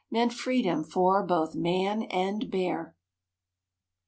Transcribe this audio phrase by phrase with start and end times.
[0.09, 2.95] Meant freedom for both man and bear.